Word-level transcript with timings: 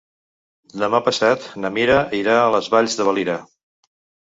Demà 0.83 1.01
passat 1.07 1.45
na 1.65 1.71
Mira 1.77 1.99
irà 2.23 2.39
a 2.41 2.49
les 2.57 2.73
Valls 2.77 3.01
de 3.03 3.09
Valira. 3.13 3.39